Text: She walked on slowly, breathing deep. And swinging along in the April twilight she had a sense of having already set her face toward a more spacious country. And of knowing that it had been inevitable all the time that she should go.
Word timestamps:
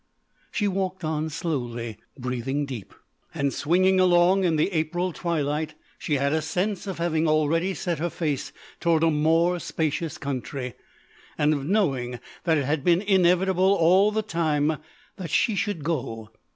She 0.51 0.67
walked 0.67 1.03
on 1.03 1.29
slowly, 1.29 1.97
breathing 2.17 2.65
deep. 2.65 2.91
And 3.35 3.53
swinging 3.53 3.99
along 3.99 4.45
in 4.45 4.55
the 4.55 4.71
April 4.71 5.13
twilight 5.13 5.75
she 5.99 6.15
had 6.15 6.33
a 6.33 6.41
sense 6.41 6.87
of 6.87 6.97
having 6.97 7.27
already 7.27 7.75
set 7.75 7.99
her 7.99 8.09
face 8.09 8.51
toward 8.79 9.03
a 9.03 9.11
more 9.11 9.59
spacious 9.59 10.17
country. 10.17 10.73
And 11.37 11.53
of 11.53 11.65
knowing 11.67 12.19
that 12.45 12.57
it 12.57 12.65
had 12.65 12.83
been 12.83 13.03
inevitable 13.03 13.75
all 13.75 14.11
the 14.11 14.23
time 14.23 14.77
that 15.17 15.29
she 15.29 15.53
should 15.53 15.83
go. 15.83 16.31